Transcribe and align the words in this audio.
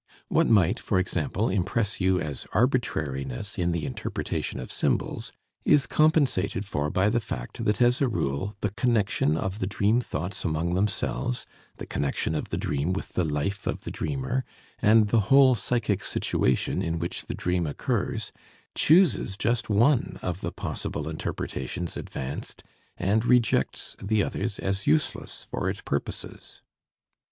What 0.29 0.49
might, 0.49 0.79
for 0.79 0.97
example, 0.97 1.47
impress 1.47 2.01
you 2.01 2.19
as 2.19 2.47
arbitrariness 2.53 3.59
in 3.59 3.71
the 3.71 3.85
interpretation 3.85 4.59
of 4.59 4.71
symbols, 4.71 5.31
is 5.63 5.85
compensated 5.85 6.65
for 6.65 6.89
by 6.89 7.07
the 7.07 7.19
fact 7.19 7.63
that 7.65 7.79
as 7.83 8.01
a 8.01 8.07
rule 8.07 8.55
the 8.61 8.71
connection 8.71 9.37
of 9.37 9.59
the 9.59 9.67
dream 9.67 10.01
thoughts 10.01 10.43
among 10.43 10.73
themselves, 10.73 11.45
the 11.77 11.85
connection 11.85 12.33
of 12.33 12.49
the 12.49 12.57
dream 12.57 12.93
with 12.93 13.09
the 13.09 13.23
life 13.23 13.67
of 13.67 13.81
the 13.81 13.91
dreamer, 13.91 14.43
and 14.79 15.09
the 15.09 15.19
whole 15.29 15.53
psychic 15.53 16.03
situation 16.03 16.81
in 16.81 16.97
which 16.97 17.27
the 17.27 17.35
dream 17.35 17.67
occurs, 17.67 18.31
chooses 18.73 19.37
just 19.37 19.69
one 19.69 20.17
of 20.23 20.41
the 20.41 20.51
possible 20.51 21.07
interpretations 21.07 21.95
advanced 21.95 22.63
and 22.97 23.23
rejects 23.23 23.95
the 24.01 24.23
others 24.23 24.57
as 24.57 24.87
useless 24.87 25.43
for 25.47 25.69
its 25.69 25.81
purposes. 25.81 26.63